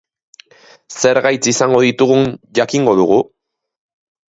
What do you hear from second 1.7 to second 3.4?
ditugun jakingo dugu?